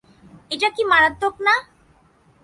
এটা 0.51 0.67
কি 0.75 0.83
মারাত্মক 0.83 1.35
না? 1.47 1.55